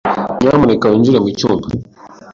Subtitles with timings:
[0.41, 1.67] Nyamuneka winjire mucyumba.